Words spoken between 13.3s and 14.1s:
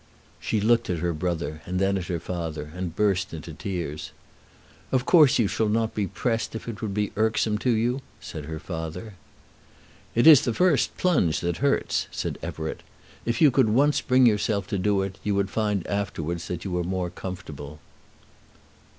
you could once